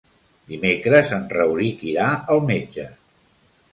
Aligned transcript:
Dimecres 0.53 1.11
en 1.19 1.27
Rauric 1.35 1.85
irà 1.91 2.07
al 2.37 2.43
metge. 2.49 2.87